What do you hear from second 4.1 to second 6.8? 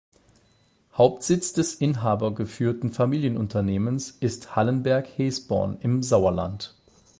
ist Hallenberg-Hesborn im Sauerland.